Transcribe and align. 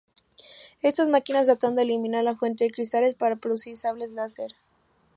Estas 0.81 1.07
máquinas 1.09 1.45
trataron 1.45 1.75
de 1.75 1.83
eliminar 1.83 2.23
la 2.23 2.35
fuente 2.35 2.63
de 2.63 2.71
cristales 2.71 3.13
para 3.13 3.35
producir 3.35 3.77
sables 3.77 4.09
láser. 4.13 4.53